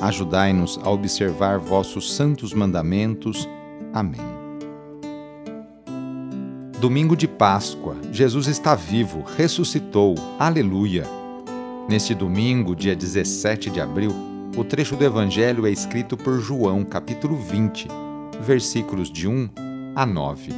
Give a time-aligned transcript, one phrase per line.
[0.00, 3.48] Ajudai-nos a observar vossos santos mandamentos.
[3.92, 4.20] Amém.
[6.80, 10.14] Domingo de Páscoa, Jesus está vivo, ressuscitou.
[10.38, 11.04] Aleluia!
[11.88, 14.14] Neste domingo, dia 17 de abril,
[14.56, 17.88] o trecho do Evangelho é escrito por João, capítulo 20,
[18.40, 19.48] versículos de 1
[19.96, 20.52] a 9.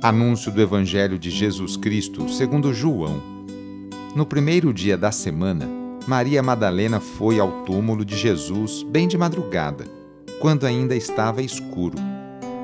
[0.00, 3.20] Anúncio do Evangelho de Jesus Cristo segundo João.
[4.14, 9.84] No primeiro dia da semana, Maria Madalena foi ao túmulo de Jesus bem de madrugada,
[10.40, 11.96] quando ainda estava escuro,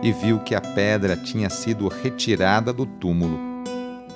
[0.02, 3.38] e viu que a pedra tinha sido retirada do túmulo.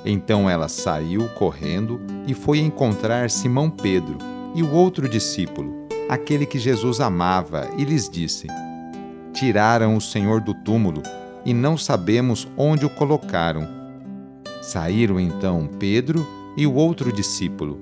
[0.05, 4.19] Então ela saiu correndo e foi encontrar Simão Pedro
[4.57, 8.49] e o outro discípulo, aquele que Jesus amava, e lhes disse:
[9.33, 11.01] Tiraram o Senhor do túmulo
[11.45, 13.69] e não sabemos onde o colocaram.
[14.61, 17.82] Saíram então Pedro e o outro discípulo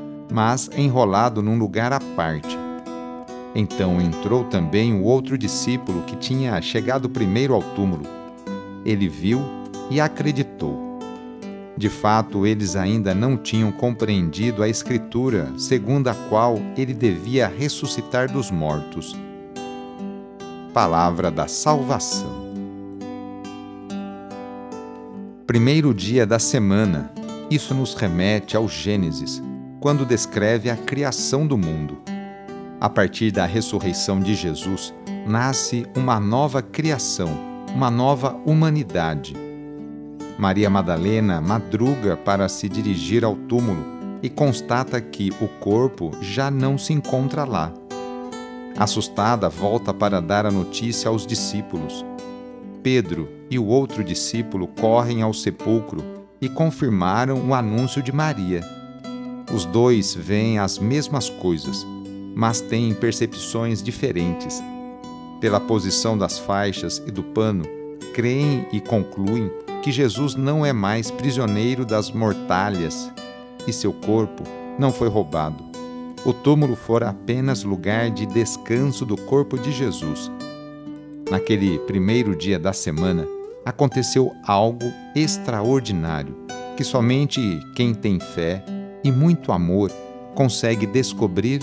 [0.31, 2.57] mas enrolado num lugar à parte.
[3.53, 8.03] Então entrou também o outro discípulo que tinha chegado primeiro ao túmulo.
[8.85, 9.41] Ele viu
[9.89, 10.89] e acreditou.
[11.75, 18.31] De fato, eles ainda não tinham compreendido a Escritura, segundo a qual ele devia ressuscitar
[18.31, 19.15] dos mortos.
[20.73, 22.51] Palavra da Salvação.
[25.45, 27.11] Primeiro dia da semana.
[27.49, 29.43] Isso nos remete ao Gênesis
[29.81, 31.97] quando descreve a criação do mundo.
[32.79, 34.93] A partir da ressurreição de Jesus,
[35.25, 37.29] nasce uma nova criação,
[37.73, 39.35] uma nova humanidade.
[40.37, 43.83] Maria Madalena madruga para se dirigir ao túmulo
[44.21, 47.73] e constata que o corpo já não se encontra lá.
[48.77, 52.05] Assustada, volta para dar a notícia aos discípulos.
[52.83, 56.03] Pedro e o outro discípulo correm ao sepulcro
[56.39, 58.61] e confirmaram o anúncio de Maria
[59.53, 61.85] os dois veem as mesmas coisas,
[62.33, 64.61] mas têm percepções diferentes.
[65.39, 67.65] Pela posição das faixas e do pano,
[68.13, 69.51] creem e concluem
[69.81, 73.11] que Jesus não é mais prisioneiro das mortalhas
[73.67, 74.43] e seu corpo
[74.77, 75.63] não foi roubado.
[76.23, 80.31] O túmulo fora apenas lugar de descanso do corpo de Jesus.
[81.29, 83.27] Naquele primeiro dia da semana,
[83.65, 86.35] aconteceu algo extraordinário
[86.77, 88.63] que somente quem tem fé
[89.03, 89.91] e muito amor
[90.35, 91.61] consegue descobrir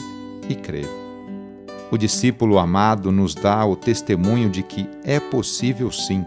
[0.48, 0.88] e crer.
[1.90, 6.24] O discípulo amado nos dá o testemunho de que é possível sim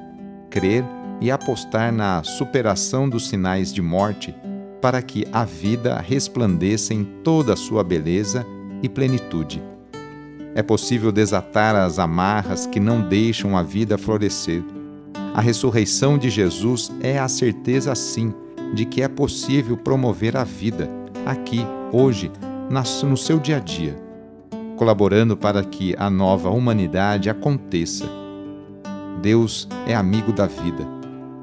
[0.49, 0.83] crer
[1.19, 4.35] e apostar na superação dos sinais de morte
[4.81, 8.45] para que a vida resplandeça em toda a sua beleza
[8.81, 9.61] e plenitude.
[10.55, 14.63] É possível desatar as amarras que não deixam a vida florescer.
[15.33, 18.33] A ressurreição de Jesus é a certeza, sim,
[18.73, 22.31] de que é possível promover a vida aqui, hoje,
[22.69, 23.95] no seu dia a dia,
[24.77, 28.05] colaborando para que a nova humanidade aconteça.
[29.21, 30.87] Deus é amigo da vida.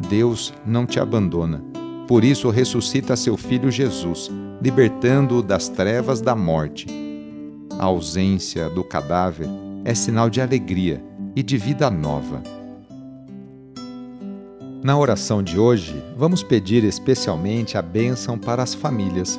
[0.09, 1.63] Deus não te abandona.
[2.07, 4.31] Por isso ressuscita seu filho Jesus,
[4.63, 6.87] libertando-o das trevas da morte.
[7.79, 9.47] A ausência do cadáver
[9.85, 11.03] é sinal de alegria
[11.37, 12.43] e de vida nova.
[14.83, 19.39] Na oração de hoje, vamos pedir especialmente a bênção para as famílias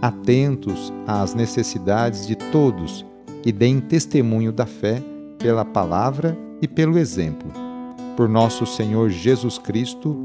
[0.00, 3.04] atentos às necessidades de todos
[3.44, 5.02] e deem testemunho da fé
[5.38, 7.50] pela palavra e pelo exemplo.
[8.16, 10.16] Por nosso Senhor Jesus Cristo.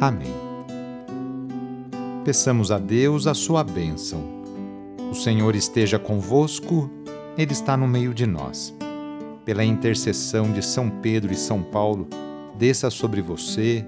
[0.00, 0.32] Amém.
[2.24, 4.22] Peçamos a Deus a sua bênção.
[5.10, 6.88] O Senhor esteja convosco,
[7.36, 8.74] Ele está no meio de nós.
[9.44, 12.06] Pela intercessão de São Pedro e São Paulo,
[12.56, 13.84] desça sobre você,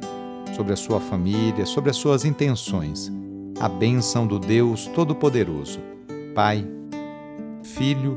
[0.56, 3.12] sobre a sua família, sobre as suas intenções.
[3.60, 5.78] A bênção do Deus Todo-Poderoso,
[6.34, 6.66] Pai,
[7.62, 8.16] Filho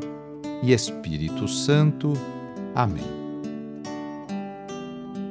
[0.64, 2.14] e Espírito Santo.
[2.74, 3.06] Amém.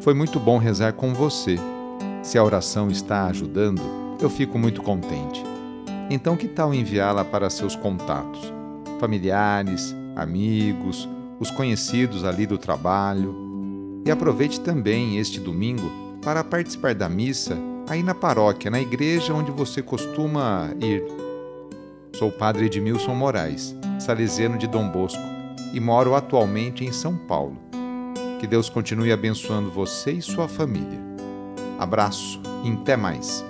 [0.01, 1.57] Foi muito bom rezar com você.
[2.23, 3.83] Se a oração está ajudando,
[4.21, 5.43] eu fico muito contente.
[6.09, 8.53] Então, que tal enviá-la para seus contatos,
[9.01, 11.09] familiares, amigos,
[11.41, 13.35] os conhecidos ali do trabalho?
[14.05, 15.91] E aproveite também este domingo
[16.23, 21.05] para participar da missa aí na paróquia, na igreja onde você costuma ir.
[22.15, 25.23] Sou o padre Edmilson Moraes, salesiano de Dom Bosco,
[25.73, 27.57] e moro atualmente em São Paulo.
[28.41, 30.99] Que Deus continue abençoando você e sua família.
[31.79, 33.45] Abraço e até mais.